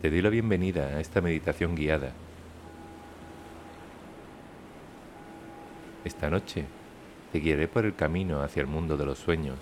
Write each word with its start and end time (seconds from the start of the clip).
Te 0.00 0.10
doy 0.10 0.22
la 0.22 0.28
bienvenida 0.28 0.86
a 0.86 1.00
esta 1.00 1.20
meditación 1.20 1.74
guiada. 1.74 2.12
Esta 6.04 6.30
noche 6.30 6.66
te 7.32 7.40
guiaré 7.40 7.66
por 7.66 7.84
el 7.84 7.96
camino 7.96 8.40
hacia 8.40 8.60
el 8.60 8.68
mundo 8.68 8.96
de 8.96 9.04
los 9.04 9.18
sueños 9.18 9.58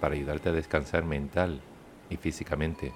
para 0.00 0.14
ayudarte 0.14 0.50
a 0.50 0.52
descansar 0.52 1.04
mental 1.04 1.60
y 2.08 2.18
físicamente. 2.18 2.92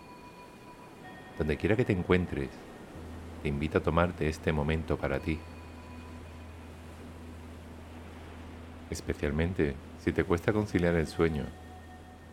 Donde 1.36 1.56
quiera 1.56 1.74
que 1.74 1.84
te 1.84 1.94
encuentres, 1.94 2.50
te 3.42 3.48
invito 3.48 3.78
a 3.78 3.82
tomarte 3.82 4.28
este 4.28 4.52
momento 4.52 4.96
para 4.98 5.18
ti. 5.18 5.40
Especialmente 8.88 9.74
si 9.98 10.12
te 10.12 10.22
cuesta 10.22 10.52
conciliar 10.52 10.94
el 10.94 11.08
sueño, 11.08 11.46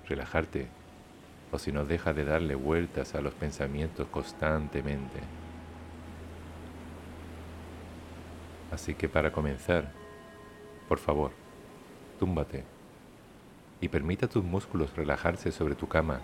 relajarte 0.07 0.68
si 1.59 1.72
no 1.72 1.86
dejas 1.86 2.16
de 2.16 2.26
darle 2.26 2.55
vueltas 2.55 3.16
a 3.16 3.22
los 3.22 3.34
pensamientos 3.34 4.08
constantemente. 4.08 5.20
Así 8.72 8.94
que 8.96 9.08
para 9.08 9.32
comenzar, 9.32 9.91
por 10.88 10.98
favor, 10.98 11.32
túmbate 12.20 12.63
y 13.82 13.88
permita 13.88 14.26
a 14.26 14.30
tus 14.30 14.44
músculos 14.44 14.96
relajarse 14.96 15.52
sobre 15.52 15.76
tu 15.76 15.88
cama 15.88 16.22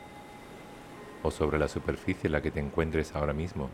o 1.24 1.32
sobre 1.32 1.60
la 1.60 1.68
superficie 1.68 2.28
en 2.28 2.34
la 2.34 2.42
que 2.42 2.52
te 2.52 2.60
encuentres 2.60 3.16
ahora 3.16 3.34
mismo. 3.34 3.70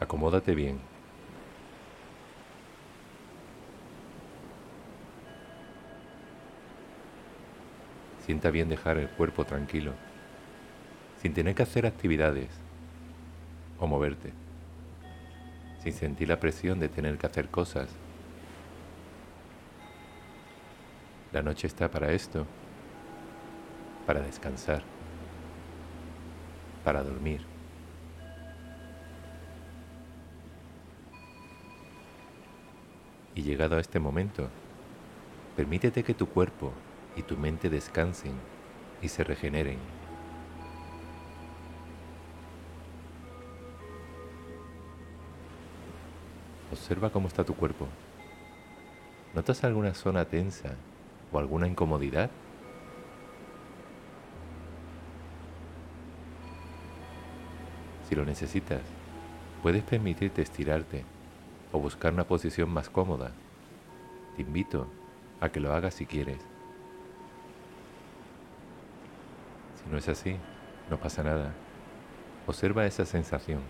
Acomódate 0.00 0.54
bien. 0.54 0.97
Sienta 8.28 8.50
bien 8.50 8.68
dejar 8.68 8.98
el 8.98 9.08
cuerpo 9.08 9.46
tranquilo, 9.46 9.94
sin 11.22 11.32
tener 11.32 11.54
que 11.54 11.62
hacer 11.62 11.86
actividades 11.86 12.50
o 13.78 13.86
moverte, 13.86 14.34
sin 15.82 15.94
sentir 15.94 16.28
la 16.28 16.38
presión 16.38 16.78
de 16.78 16.90
tener 16.90 17.16
que 17.16 17.26
hacer 17.26 17.48
cosas. 17.48 17.88
La 21.32 21.40
noche 21.40 21.66
está 21.66 21.90
para 21.90 22.12
esto, 22.12 22.44
para 24.06 24.20
descansar, 24.20 24.82
para 26.84 27.02
dormir. 27.02 27.40
Y 33.34 33.40
llegado 33.40 33.78
a 33.78 33.80
este 33.80 33.98
momento, 33.98 34.50
permítete 35.56 36.04
que 36.04 36.12
tu 36.12 36.28
cuerpo 36.28 36.74
y 37.18 37.22
tu 37.22 37.36
mente 37.36 37.68
descansen 37.68 38.32
y 39.02 39.08
se 39.08 39.24
regeneren. 39.24 39.78
Observa 46.70 47.10
cómo 47.10 47.26
está 47.26 47.42
tu 47.44 47.54
cuerpo. 47.54 47.88
¿Notas 49.34 49.64
alguna 49.64 49.94
zona 49.94 50.24
tensa 50.26 50.76
o 51.32 51.38
alguna 51.40 51.66
incomodidad? 51.66 52.30
Si 58.08 58.14
lo 58.14 58.24
necesitas, 58.24 58.80
puedes 59.62 59.82
permitirte 59.82 60.40
estirarte 60.40 61.04
o 61.72 61.80
buscar 61.80 62.12
una 62.14 62.24
posición 62.24 62.70
más 62.70 62.88
cómoda. 62.88 63.32
Te 64.36 64.42
invito 64.42 64.86
a 65.40 65.48
que 65.48 65.60
lo 65.60 65.72
hagas 65.74 65.94
si 65.94 66.06
quieres. 66.06 66.38
Si 69.77 69.77
no 69.90 69.98
es 69.98 70.08
así, 70.08 70.36
no 70.90 70.98
pasa 70.98 71.22
nada. 71.22 71.52
Observa 72.46 72.86
esa 72.86 73.04
sensación. 73.04 73.60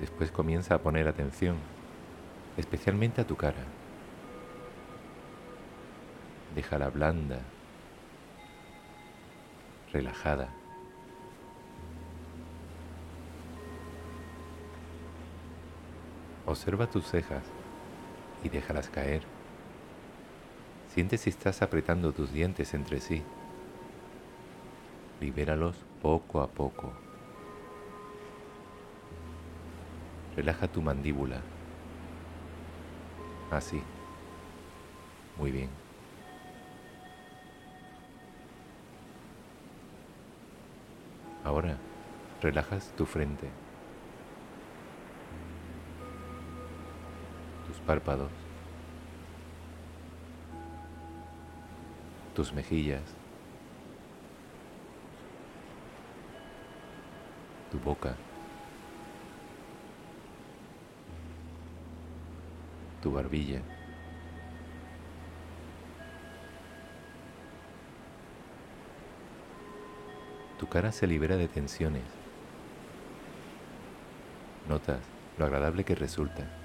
Después 0.00 0.30
comienza 0.30 0.74
a 0.74 0.78
poner 0.78 1.08
atención, 1.08 1.56
especialmente 2.56 3.20
a 3.20 3.26
tu 3.26 3.36
cara. 3.36 3.64
Déjala 6.54 6.90
blanda, 6.90 7.38
relajada. 9.92 10.48
Observa 16.46 16.86
tus 16.88 17.06
cejas 17.06 17.53
y 18.44 18.50
déjalas 18.50 18.88
caer. 18.88 19.22
Siente 20.94 21.18
si 21.18 21.30
estás 21.30 21.62
apretando 21.62 22.12
tus 22.12 22.32
dientes 22.32 22.72
entre 22.74 23.00
sí. 23.00 23.22
Libéralos 25.20 25.76
poco 26.00 26.40
a 26.40 26.46
poco. 26.46 26.92
Relaja 30.36 30.68
tu 30.68 30.82
mandíbula. 30.82 31.40
Así. 33.50 33.82
Muy 35.36 35.50
bien. 35.50 35.70
Ahora 41.44 41.76
relajas 42.40 42.92
tu 42.96 43.06
frente. 43.06 43.63
Párpados, 47.86 48.30
tus 52.34 52.52
mejillas, 52.52 53.02
tu 57.70 57.78
boca, 57.78 58.16
tu 63.02 63.12
barbilla. 63.12 63.60
Tu 70.58 70.68
cara 70.68 70.92
se 70.92 71.06
libera 71.06 71.36
de 71.36 71.48
tensiones. 71.48 72.04
Notas 74.68 75.00
lo 75.36 75.44
agradable 75.44 75.84
que 75.84 75.94
resulta. 75.94 76.63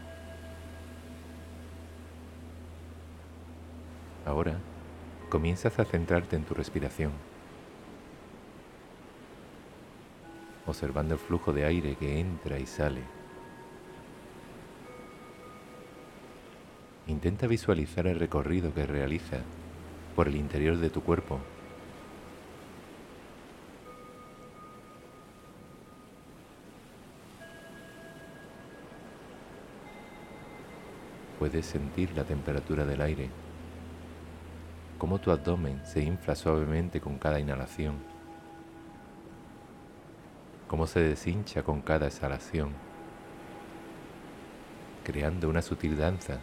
Ahora 4.40 4.58
comienzas 5.28 5.78
a 5.80 5.84
centrarte 5.84 6.38
en 6.38 6.46
tu 6.46 6.54
respiración, 6.54 7.12
observando 10.66 11.16
el 11.16 11.20
flujo 11.20 11.52
de 11.52 11.66
aire 11.66 11.98
que 11.98 12.22
entra 12.22 12.58
y 12.58 12.66
sale. 12.66 13.02
Intenta 17.08 17.48
visualizar 17.48 18.08
el 18.08 18.18
recorrido 18.18 18.74
que 18.74 18.86
realiza 18.86 19.40
por 20.16 20.30
el 20.30 20.38
interior 20.38 20.78
de 20.78 20.90
tu 20.90 21.04
cuerpo. 21.04 21.38
Puedes 31.38 31.66
sentir 31.66 32.16
la 32.16 32.24
temperatura 32.24 32.86
del 32.86 33.02
aire 33.02 33.30
cómo 35.00 35.18
tu 35.18 35.32
abdomen 35.32 35.80
se 35.86 36.04
infla 36.04 36.36
suavemente 36.36 37.00
con 37.00 37.18
cada 37.18 37.40
inhalación, 37.40 37.96
cómo 40.68 40.86
se 40.86 41.00
deshincha 41.00 41.64
con 41.64 41.82
cada 41.82 42.08
exhalación, 42.08 42.74
creando 45.06 45.50
una 45.50 45.62
sutil 45.62 45.98
danza, 45.98 46.40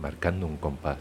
marcando 0.00 0.46
un 0.46 0.58
compás. 0.58 0.98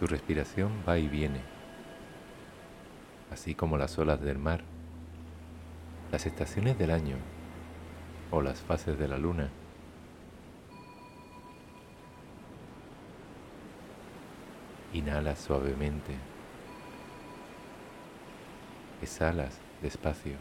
Tu 0.00 0.06
respiración 0.08 0.72
va 0.86 0.98
y 0.98 1.06
viene, 1.06 1.40
así 3.30 3.54
como 3.54 3.78
las 3.78 3.96
olas 4.00 4.20
del 4.20 4.38
mar, 4.38 4.62
las 6.10 6.26
estaciones 6.26 6.76
del 6.76 6.90
año 6.90 7.37
o 8.30 8.42
las 8.42 8.60
fases 8.60 8.98
de 8.98 9.08
la 9.08 9.18
luna. 9.18 9.48
Inhala 14.92 15.36
suavemente. 15.36 16.14
Exhalas 19.02 19.60
despacio. 19.82 20.36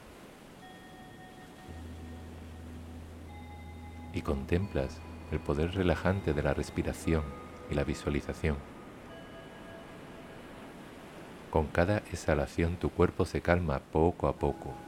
Y 4.14 4.22
contemplas 4.22 5.00
el 5.32 5.40
poder 5.40 5.76
relajante 5.76 6.34
de 6.34 6.42
la 6.42 6.54
respiración 6.54 7.24
y 7.70 7.76
la 7.76 7.84
visualización. 7.84 8.58
Con 11.52 11.68
cada 11.68 11.98
exhalación 11.98 12.78
tu 12.78 12.90
cuerpo 12.90 13.26
se 13.26 13.42
calma 13.42 13.80
poco 13.80 14.28
a 14.28 14.34
poco. 14.34 14.87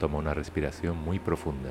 Toma 0.00 0.16
una 0.16 0.32
respiración 0.32 0.96
muy 0.96 1.18
profunda. 1.18 1.68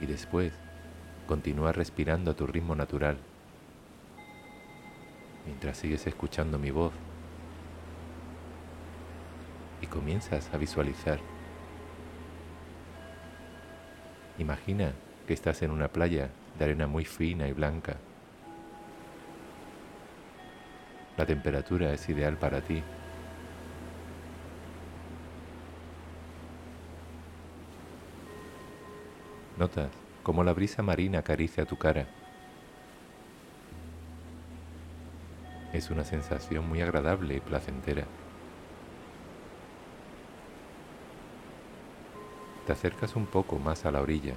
Y 0.00 0.06
después 0.06 0.52
continúa 1.26 1.72
respirando 1.72 2.30
a 2.30 2.34
tu 2.34 2.46
ritmo 2.46 2.76
natural. 2.76 3.18
Mientras 5.44 5.76
sigues 5.76 6.06
escuchando 6.06 6.56
mi 6.56 6.70
voz 6.70 6.92
y 9.82 9.88
comienzas 9.88 10.48
a 10.54 10.56
visualizar. 10.56 11.18
Imagina 14.38 14.92
que 15.26 15.32
estás 15.32 15.62
en 15.62 15.72
una 15.72 15.88
playa 15.88 16.30
de 16.56 16.64
arena 16.64 16.86
muy 16.86 17.04
fina 17.04 17.48
y 17.48 17.52
blanca. 17.52 17.96
La 21.16 21.26
temperatura 21.26 21.92
es 21.92 22.08
ideal 22.08 22.36
para 22.36 22.60
ti 22.60 22.84
Notas 29.60 29.90
cómo 30.22 30.42
la 30.42 30.54
brisa 30.54 30.82
marina 30.82 31.18
acaricia 31.18 31.66
tu 31.66 31.76
cara. 31.76 32.06
Es 35.74 35.90
una 35.90 36.02
sensación 36.02 36.66
muy 36.66 36.80
agradable 36.80 37.36
y 37.36 37.40
placentera. 37.40 38.06
Te 42.64 42.72
acercas 42.72 43.14
un 43.16 43.26
poco 43.26 43.58
más 43.58 43.84
a 43.84 43.90
la 43.90 44.00
orilla. 44.00 44.32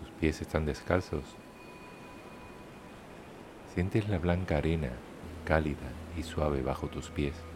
Tus 0.00 0.10
pies 0.18 0.42
están 0.42 0.66
descalzos. 0.66 1.22
Sientes 3.74 4.08
la 4.08 4.18
blanca 4.18 4.56
arena, 4.56 4.90
cálida 5.44 5.92
y 6.18 6.24
suave 6.24 6.62
bajo 6.62 6.88
tus 6.88 7.10
pies. 7.10 7.51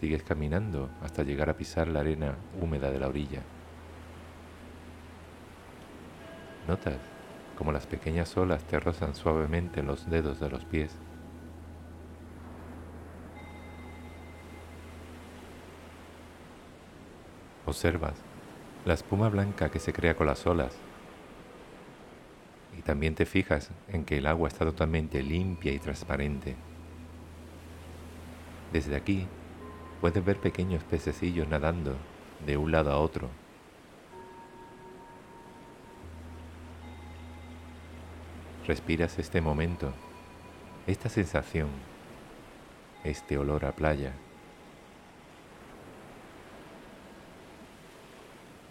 Sigues 0.00 0.22
caminando 0.22 0.88
hasta 1.02 1.22
llegar 1.22 1.50
a 1.50 1.56
pisar 1.58 1.86
la 1.86 2.00
arena 2.00 2.34
húmeda 2.58 2.90
de 2.90 2.98
la 2.98 3.08
orilla. 3.08 3.42
Notas 6.66 6.96
como 7.58 7.70
las 7.70 7.86
pequeñas 7.86 8.34
olas 8.38 8.64
te 8.64 8.80
rozan 8.80 9.14
suavemente 9.14 9.80
en 9.80 9.86
los 9.86 10.08
dedos 10.08 10.40
de 10.40 10.48
los 10.48 10.64
pies. 10.64 10.96
Observas 17.66 18.14
la 18.86 18.94
espuma 18.94 19.28
blanca 19.28 19.70
que 19.70 19.80
se 19.80 19.92
crea 19.92 20.16
con 20.16 20.26
las 20.26 20.46
olas 20.46 20.74
y 22.78 22.80
también 22.80 23.14
te 23.14 23.26
fijas 23.26 23.70
en 23.88 24.06
que 24.06 24.16
el 24.16 24.26
agua 24.26 24.48
está 24.48 24.64
totalmente 24.64 25.22
limpia 25.22 25.72
y 25.72 25.78
transparente. 25.78 26.56
Desde 28.72 28.96
aquí 28.96 29.28
Puedes 30.00 30.24
ver 30.24 30.38
pequeños 30.38 30.82
pececillos 30.84 31.46
nadando 31.46 31.94
de 32.46 32.56
un 32.56 32.72
lado 32.72 32.90
a 32.90 32.96
otro. 32.96 33.28
Respiras 38.66 39.18
este 39.18 39.42
momento, 39.42 39.92
esta 40.86 41.10
sensación, 41.10 41.68
este 43.04 43.36
olor 43.36 43.66
a 43.66 43.72
playa. 43.72 44.12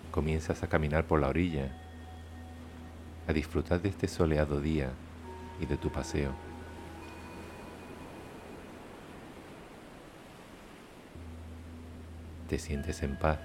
Comienzas 0.10 0.64
a 0.64 0.68
caminar 0.68 1.06
por 1.06 1.20
la 1.20 1.28
orilla, 1.28 1.72
a 3.28 3.34
disfrutar 3.34 3.82
de 3.82 3.90
este 3.90 4.08
soleado 4.08 4.60
día 4.60 4.90
y 5.62 5.68
de 5.68 5.78
tu 5.78 5.92
paseo. 5.92 6.49
Te 12.50 12.58
sientes 12.58 13.04
en 13.04 13.16
paz, 13.16 13.38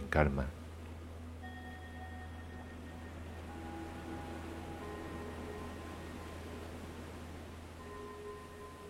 en 0.00 0.08
calma. 0.08 0.46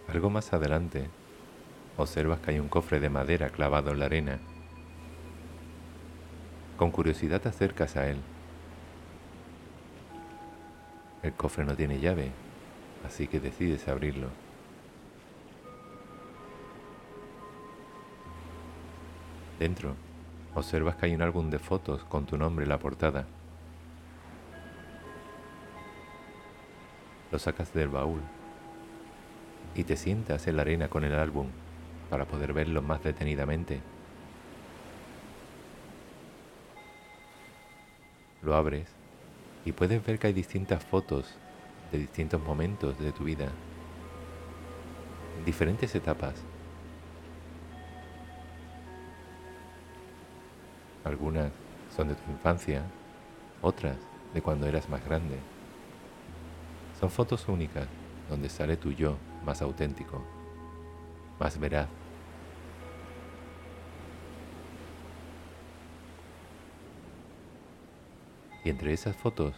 Algo 0.06 0.30
más 0.30 0.52
adelante, 0.52 1.10
observas 1.96 2.38
que 2.38 2.52
hay 2.52 2.60
un 2.60 2.68
cofre 2.68 3.00
de 3.00 3.10
madera 3.10 3.50
clavado 3.50 3.90
en 3.90 3.98
la 3.98 4.06
arena. 4.06 4.38
Con 6.76 6.92
curiosidad 6.92 7.40
te 7.40 7.48
acercas 7.48 7.96
a 7.96 8.06
él. 8.08 8.18
El 11.24 11.32
cofre 11.32 11.64
no 11.64 11.74
tiene 11.74 11.98
llave, 11.98 12.30
así 13.04 13.26
que 13.26 13.40
decides 13.40 13.88
abrirlo. 13.88 14.45
Dentro, 19.58 19.94
observas 20.54 20.96
que 20.96 21.06
hay 21.06 21.14
un 21.14 21.22
álbum 21.22 21.48
de 21.48 21.58
fotos 21.58 22.04
con 22.04 22.26
tu 22.26 22.36
nombre 22.36 22.64
en 22.64 22.68
la 22.68 22.78
portada. 22.78 23.26
Lo 27.32 27.38
sacas 27.38 27.72
del 27.72 27.88
baúl 27.88 28.20
y 29.74 29.84
te 29.84 29.96
sientas 29.96 30.46
en 30.46 30.56
la 30.56 30.62
arena 30.62 30.88
con 30.88 31.04
el 31.04 31.14
álbum 31.14 31.48
para 32.10 32.26
poder 32.26 32.52
verlo 32.52 32.82
más 32.82 33.02
detenidamente. 33.02 33.80
Lo 38.42 38.54
abres 38.54 38.88
y 39.64 39.72
puedes 39.72 40.04
ver 40.04 40.18
que 40.18 40.28
hay 40.28 40.32
distintas 40.32 40.84
fotos 40.84 41.34
de 41.90 41.98
distintos 41.98 42.42
momentos 42.42 42.98
de 42.98 43.12
tu 43.12 43.24
vida, 43.24 43.48
diferentes 45.44 45.94
etapas 45.94 46.34
Algunas 51.06 51.52
son 51.96 52.08
de 52.08 52.16
tu 52.16 52.30
infancia, 52.32 52.82
otras 53.62 53.96
de 54.34 54.42
cuando 54.42 54.66
eras 54.66 54.88
más 54.88 55.04
grande. 55.04 55.38
Son 56.98 57.08
fotos 57.10 57.46
únicas 57.48 57.86
donde 58.28 58.48
sale 58.48 58.76
tu 58.76 58.90
yo 58.90 59.16
más 59.44 59.62
auténtico, 59.62 60.20
más 61.38 61.60
veraz. 61.60 61.86
Y 68.64 68.70
entre 68.70 68.92
esas 68.92 69.14
fotos 69.14 69.54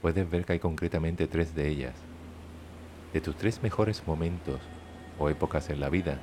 puedes 0.00 0.30
ver 0.30 0.46
que 0.46 0.54
hay 0.54 0.60
concretamente 0.60 1.26
tres 1.26 1.54
de 1.54 1.68
ellas, 1.68 1.94
de 3.12 3.20
tus 3.20 3.36
tres 3.36 3.62
mejores 3.62 4.06
momentos 4.06 4.62
o 5.18 5.28
épocas 5.28 5.68
en 5.68 5.78
la 5.78 5.90
vida 5.90 6.18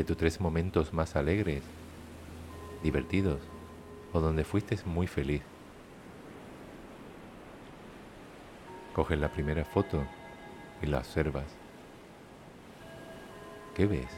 de 0.00 0.04
tus 0.04 0.16
tres 0.16 0.40
momentos 0.40 0.94
más 0.94 1.14
alegres, 1.14 1.62
divertidos 2.82 3.38
o 4.14 4.20
donde 4.20 4.44
fuiste 4.44 4.78
muy 4.86 5.06
feliz. 5.06 5.42
Coges 8.94 9.18
la 9.18 9.28
primera 9.28 9.62
foto 9.62 10.02
y 10.80 10.86
la 10.86 11.00
observas. 11.00 11.44
¿Qué 13.74 13.86
ves? 13.86 14.08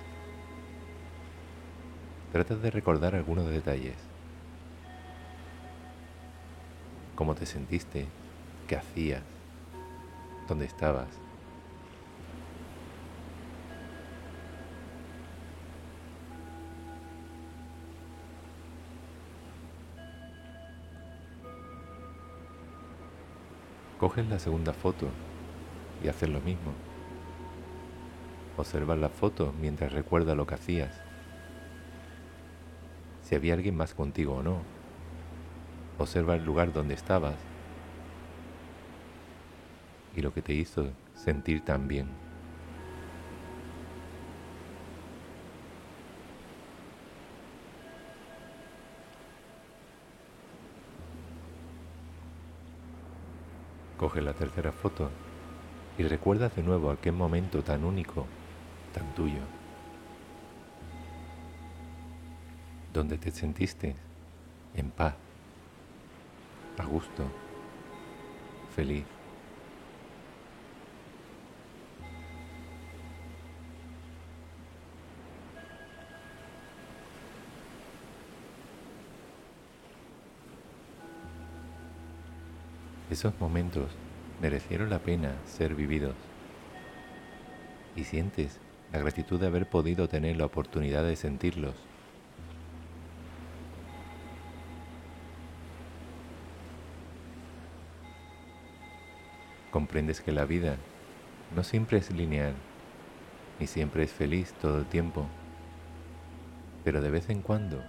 Tratas 2.31 2.62
de 2.62 2.71
recordar 2.71 3.17
algunos 3.17 3.49
detalles. 3.49 3.97
¿Cómo 7.17 7.35
te 7.35 7.45
sentiste? 7.45 8.07
¿Qué 8.69 8.77
hacías? 8.77 9.25
¿Dónde 10.47 10.67
estabas? 10.67 11.22
Coges 24.02 24.26
la 24.26 24.40
segunda 24.40 24.73
foto 24.73 25.06
y 26.02 26.09
haces 26.09 26.28
lo 26.28 26.40
mismo. 26.40 26.73
Observas 28.59 28.99
la 28.99 29.09
foto 29.09 29.54
mientras 29.61 29.92
recuerda 29.92 30.35
lo 30.35 30.44
que 30.44 30.56
hacías. 30.56 31.00
Si 33.23 33.37
había 33.37 33.54
alguien 33.54 33.76
más 33.76 33.94
contigo 33.94 34.35
o 34.35 34.42
no. 34.42 34.59
Observa 36.00 36.35
el 36.35 36.44
lugar 36.44 36.73
donde 36.73 36.94
estabas 36.94 37.37
y 40.16 40.21
lo 40.21 40.35
que 40.35 40.42
te 40.42 40.52
hizo 40.52 40.88
sentir 41.14 41.64
tan 41.64 41.87
bien. 41.87 42.09
Coge 54.02 54.21
la 54.21 54.32
tercera 54.32 54.73
foto 54.73 55.11
y 55.97 56.02
recuerdas 56.02 56.56
de 56.56 56.64
nuevo 56.64 56.90
aquel 56.90 57.12
momento 57.12 57.62
tan 57.62 57.85
único, 57.85 58.26
tan 58.92 59.14
tuyo, 59.14 59.38
donde 62.92 63.16
te 63.16 63.30
sentiste 63.30 63.94
en 64.75 64.90
paz, 64.90 65.14
a 66.78 66.85
gusto, 66.85 67.23
feliz. 68.75 69.04
Esos 83.12 83.38
momentos 83.38 83.90
merecieron 84.40 84.88
la 84.88 84.99
pena 84.99 85.35
ser 85.45 85.75
vividos. 85.75 86.14
Y 87.95 88.04
sientes 88.04 88.59
la 88.90 89.00
gratitud 89.00 89.38
de 89.38 89.49
haber 89.49 89.69
podido 89.69 90.09
tener 90.09 90.38
la 90.38 90.47
oportunidad 90.47 91.04
de 91.04 91.14
sentirlos. 91.14 91.75
Comprendes 99.71 100.23
que 100.23 100.33
la 100.33 100.47
vida 100.47 100.76
no 101.54 101.64
siempre 101.64 101.99
es 101.99 102.11
lineal, 102.11 102.54
ni 103.61 103.66
siempre 103.66 104.04
es 104.04 104.11
feliz 104.11 104.54
todo 104.54 104.78
el 104.78 104.87
tiempo, 104.87 105.26
pero 106.83 107.02
de 107.02 107.11
vez 107.11 107.28
en 107.28 107.42
cuando, 107.42 107.85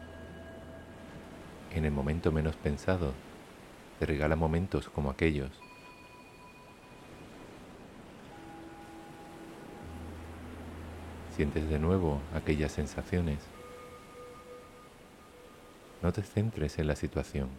en 1.73 1.85
el 1.85 1.91
momento 1.91 2.33
menos 2.33 2.57
pensado, 2.57 3.13
te 3.99 4.05
regala 4.05 4.35
momentos 4.35 4.89
como 4.89 5.09
aquellos. 5.09 5.51
Sientes 11.35 11.67
de 11.67 11.79
nuevo 11.79 12.21
aquellas 12.35 12.71
sensaciones. 12.71 13.39
No 16.01 16.11
te 16.11 16.21
centres 16.21 16.77
en 16.79 16.87
la 16.87 16.95
situación, 16.95 17.49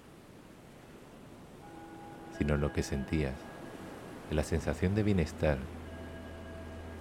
sino 2.38 2.54
en 2.54 2.60
lo 2.60 2.72
que 2.72 2.82
sentías, 2.82 3.34
en 4.30 4.36
la 4.36 4.44
sensación 4.44 4.94
de 4.94 5.02
bienestar, 5.02 5.58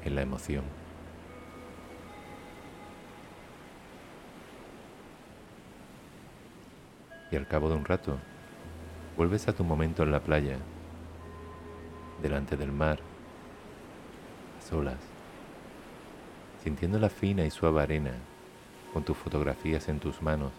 en 0.04 0.16
la 0.16 0.22
emoción. 0.22 0.64
Y 7.32 7.36
al 7.36 7.48
cabo 7.48 7.70
de 7.70 7.76
un 7.76 7.86
rato, 7.86 8.18
Vuelves 9.16 9.48
a 9.48 9.54
tu 9.54 9.64
momento 9.64 10.02
en 10.02 10.12
la 10.12 10.22
playa, 10.22 10.58
delante 12.22 12.58
del 12.58 12.72
mar, 12.72 13.00
a 14.58 14.62
solas, 14.62 14.98
sintiendo 16.64 16.98
la 16.98 17.10
fina 17.10 17.46
y 17.46 17.52
suave 17.52 17.84
arena 17.84 18.14
con 18.92 19.04
tus 19.04 19.16
fotografías 19.16 19.88
en 19.88 20.00
tus 20.00 20.20
manos. 20.24 20.52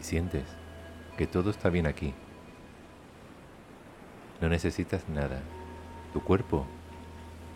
Y 0.00 0.02
sientes 0.02 0.44
que 1.18 1.26
todo 1.26 1.50
está 1.50 1.68
bien 1.68 1.86
aquí. 1.86 2.14
No 4.40 4.48
necesitas 4.48 5.06
nada. 5.10 5.42
Tu 6.14 6.22
cuerpo 6.22 6.64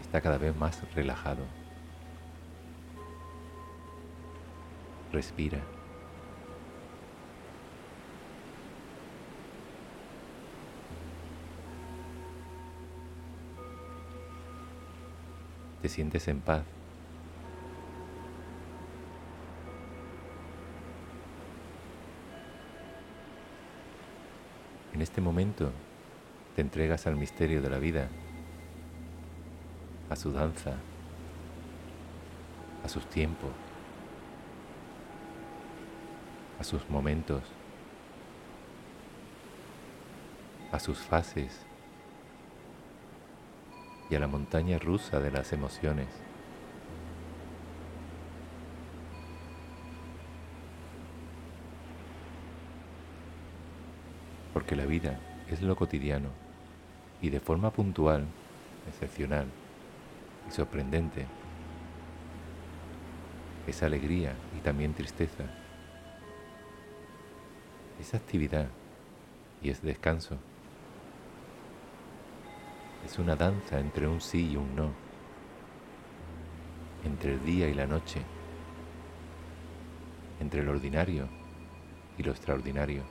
está 0.02 0.20
cada 0.20 0.36
vez 0.36 0.54
más 0.54 0.82
relajado. 0.94 1.61
Respira. 5.12 5.58
Te 15.82 15.88
sientes 15.90 16.26
en 16.28 16.40
paz. 16.40 16.62
En 24.94 25.02
este 25.02 25.20
momento 25.20 25.70
te 26.56 26.62
entregas 26.62 27.06
al 27.06 27.16
misterio 27.16 27.60
de 27.60 27.68
la 27.68 27.78
vida, 27.78 28.08
a 30.08 30.16
su 30.16 30.32
danza, 30.32 30.76
a 32.82 32.88
sus 32.88 33.04
tiempos 33.06 33.50
a 36.62 36.64
sus 36.64 36.88
momentos, 36.88 37.42
a 40.70 40.78
sus 40.78 40.98
fases 40.98 41.66
y 44.08 44.14
a 44.14 44.20
la 44.20 44.28
montaña 44.28 44.78
rusa 44.78 45.18
de 45.18 45.32
las 45.32 45.52
emociones. 45.52 46.06
Porque 54.54 54.76
la 54.76 54.86
vida 54.86 55.18
es 55.48 55.62
lo 55.62 55.74
cotidiano 55.74 56.28
y 57.20 57.30
de 57.30 57.40
forma 57.40 57.72
puntual, 57.72 58.24
excepcional 58.86 59.48
y 60.48 60.52
sorprendente. 60.52 61.26
Es 63.66 63.82
alegría 63.82 64.34
y 64.56 64.60
también 64.60 64.94
tristeza 64.94 65.61
es 68.02 68.14
actividad 68.14 68.66
y 69.62 69.70
es 69.70 69.80
descanso. 69.80 70.36
Es 73.06 73.18
una 73.18 73.36
danza 73.36 73.78
entre 73.78 74.08
un 74.08 74.20
sí 74.20 74.50
y 74.50 74.56
un 74.56 74.74
no, 74.74 74.90
entre 77.04 77.34
el 77.34 77.44
día 77.44 77.68
y 77.68 77.74
la 77.74 77.86
noche, 77.86 78.20
entre 80.40 80.64
lo 80.64 80.72
ordinario 80.72 81.28
y 82.18 82.24
lo 82.24 82.32
extraordinario. 82.32 83.04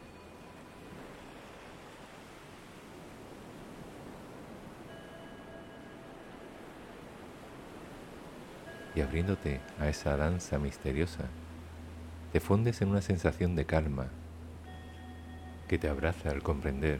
Y 8.94 9.00
abriéndote 9.00 9.62
a 9.80 9.88
esa 9.88 10.18
danza 10.18 10.60
misteriosa, 10.60 11.24
te 12.34 12.42
fundes 12.42 12.82
en 12.82 12.90
una 12.90 13.02
sensación 13.02 13.56
de 13.56 13.66
calma 13.66 14.10
que 15.72 15.78
te 15.78 15.88
abraza 15.88 16.32
al 16.32 16.44
comprender 16.44 17.00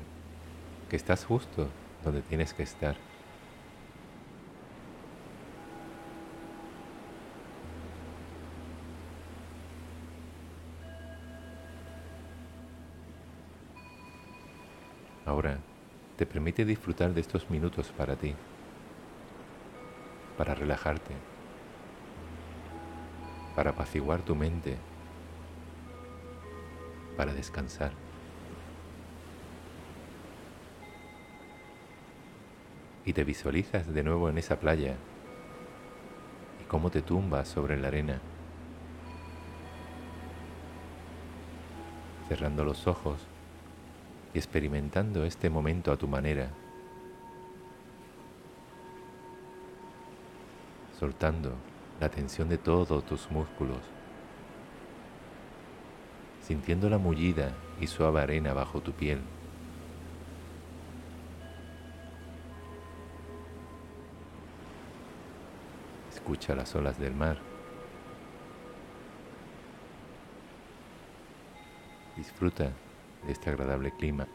que 0.90 0.96
estás 0.96 1.26
justo 1.26 1.68
donde 2.06 2.22
tienes 2.22 2.54
que 2.54 2.64
estar. 2.64 2.96
Ahora 15.26 15.58
te 16.16 16.26
permite 16.26 16.64
disfrutar 16.64 17.14
de 17.14 17.20
estos 17.20 17.50
minutos 17.50 17.90
para 17.90 18.16
ti, 18.16 18.34
para 20.38 20.56
relajarte, 20.56 21.14
para 23.54 23.72
apaciguar 23.72 24.22
tu 24.22 24.34
mente, 24.34 24.78
para 27.18 27.34
descansar. 27.34 27.92
Y 33.06 33.14
te 33.14 33.24
visualizas 33.24 33.92
de 33.94 34.04
nuevo 34.04 34.30
en 34.30 34.38
esa 34.38 34.60
playa 34.60 34.96
y 36.62 36.66
cómo 36.66 36.90
te 36.90 37.02
tumbas 37.02 37.48
sobre 37.48 37.78
la 37.80 37.88
arena, 37.88 38.20
cerrando 42.28 42.64
los 42.64 42.88
ojos 42.88 43.20
y 44.34 44.38
experimentando 44.38 45.26
este 45.26 45.50
momento 45.50 45.92
a 45.92 45.98
tu 45.98 46.08
manera, 46.08 46.50
soltando 51.00 51.54
la 52.00 52.10
tensión 52.10 52.48
de 52.50 52.58
todos 52.58 53.04
tus 53.06 53.30
músculos, 53.32 53.80
sintiendo 56.42 56.90
la 56.90 57.00
mullida 57.00 57.54
y 57.80 57.88
suave 57.88 58.22
arena 58.22 58.54
bajo 58.54 58.82
tu 58.82 58.92
piel. 58.92 59.22
Escucha 66.32 66.56
las 66.56 66.74
olas 66.76 66.98
del 66.98 67.14
mar. 67.14 67.38
Disfruta 72.16 72.72
de 73.26 73.34
este 73.34 73.50
agradable 73.50 73.92
clima. 73.98 74.26